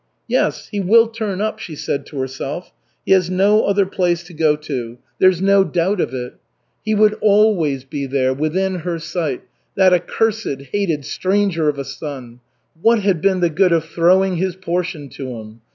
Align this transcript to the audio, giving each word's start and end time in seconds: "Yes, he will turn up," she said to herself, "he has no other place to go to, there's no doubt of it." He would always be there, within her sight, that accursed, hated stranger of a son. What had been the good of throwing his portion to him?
"Yes, 0.27 0.67
he 0.69 0.79
will 0.79 1.07
turn 1.09 1.41
up," 1.41 1.59
she 1.59 1.75
said 1.75 2.07
to 2.07 2.17
herself, 2.17 2.73
"he 3.05 3.11
has 3.11 3.29
no 3.29 3.65
other 3.65 3.85
place 3.85 4.23
to 4.23 4.33
go 4.33 4.55
to, 4.55 4.97
there's 5.19 5.43
no 5.43 5.63
doubt 5.63 6.01
of 6.01 6.11
it." 6.11 6.37
He 6.83 6.95
would 6.95 7.13
always 7.21 7.83
be 7.83 8.07
there, 8.07 8.33
within 8.33 8.77
her 8.79 8.97
sight, 8.97 9.43
that 9.75 9.93
accursed, 9.93 10.63
hated 10.71 11.05
stranger 11.05 11.69
of 11.69 11.77
a 11.77 11.85
son. 11.85 12.39
What 12.81 13.01
had 13.01 13.21
been 13.21 13.41
the 13.41 13.51
good 13.51 13.71
of 13.71 13.85
throwing 13.85 14.37
his 14.37 14.55
portion 14.55 15.07
to 15.09 15.35
him? 15.37 15.61